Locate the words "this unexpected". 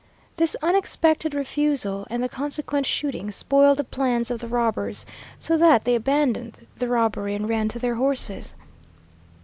0.37-1.35